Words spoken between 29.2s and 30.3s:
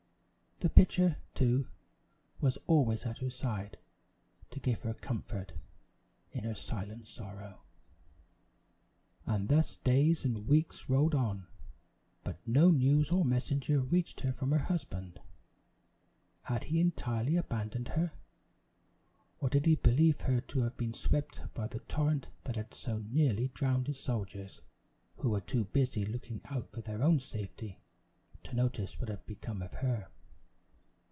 become of her?